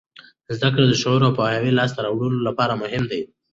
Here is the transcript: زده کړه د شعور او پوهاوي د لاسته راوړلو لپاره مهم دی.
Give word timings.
زده 0.55 0.69
کړه 0.73 0.83
د 0.87 0.93
شعور 1.01 1.21
او 1.25 1.35
پوهاوي 1.37 1.71
د 1.73 1.77
لاسته 1.79 1.99
راوړلو 2.05 2.39
لپاره 2.47 2.73
مهم 2.83 3.03
دی. 3.11 3.21